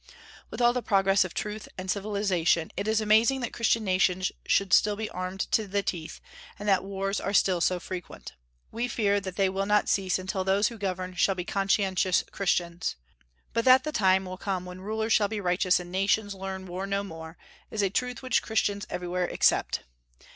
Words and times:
With 0.49 0.61
all 0.61 0.73
the 0.73 0.81
progress 0.81 1.23
of 1.23 1.35
truth 1.35 1.69
and 1.77 1.91
civilization, 1.91 2.71
it 2.75 2.87
is 2.87 3.01
amazing 3.01 3.41
that 3.41 3.53
Christian 3.53 3.83
nations 3.83 4.31
should 4.47 4.73
still 4.73 4.95
be 4.95 5.11
armed 5.11 5.41
to 5.51 5.67
the 5.67 5.83
teeth, 5.83 6.19
and 6.57 6.67
that 6.67 6.83
wars 6.83 7.21
are 7.21 7.35
still 7.35 7.61
so 7.61 7.79
frequent. 7.79 8.33
We 8.71 8.87
fear 8.87 9.19
that 9.21 9.35
they 9.35 9.47
will 9.47 9.67
not 9.67 9.89
cease 9.89 10.17
until 10.17 10.43
those 10.43 10.69
who 10.69 10.79
govern 10.79 11.13
shall 11.13 11.35
be 11.35 11.45
conscientious 11.45 12.23
Christians. 12.31 12.95
But 13.53 13.63
that 13.65 13.83
the 13.83 13.91
time 13.91 14.25
will 14.25 14.37
come 14.37 14.65
when 14.65 14.81
rulers 14.81 15.13
shall 15.13 15.27
be 15.27 15.39
righteous 15.39 15.79
and 15.79 15.91
nations 15.91 16.33
learn 16.33 16.65
war 16.65 16.87
no 16.87 17.03
more, 17.03 17.37
is 17.69 17.83
a 17.83 17.91
truth 17.91 18.23
which 18.23 18.41
Christians 18.41 18.87
everywhere 18.89 19.25
accept. 19.27 19.81